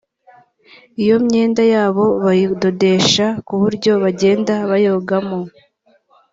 Iyo 1.03 1.15
myenda 1.25 1.63
yabo 1.73 2.03
bayidodesha 2.23 3.25
ku 3.45 3.53
buryo 3.61 3.91
bagenda 4.03 4.53
bayogamo 4.69 5.39